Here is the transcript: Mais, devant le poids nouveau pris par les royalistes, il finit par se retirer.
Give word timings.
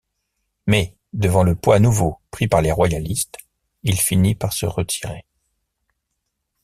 Mais, 0.65 0.97
devant 1.13 1.43
le 1.43 1.53
poids 1.53 1.77
nouveau 1.77 2.19
pris 2.31 2.47
par 2.47 2.63
les 2.63 2.71
royalistes, 2.71 3.37
il 3.83 3.99
finit 3.99 4.33
par 4.33 4.51
se 4.51 4.65
retirer. 4.65 5.27